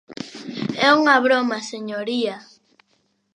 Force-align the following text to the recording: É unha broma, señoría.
É 0.87 0.87
unha 0.99 1.15
broma, 1.25 1.57
señoría. 1.71 2.35